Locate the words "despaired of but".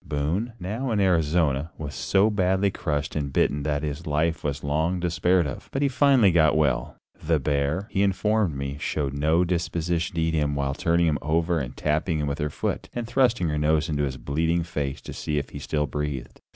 4.99-5.83